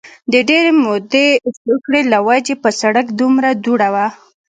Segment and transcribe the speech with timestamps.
[0.31, 1.27] د ډېرې مودې
[1.61, 4.07] سوکړې له وجې په سړک دومره دوړه وه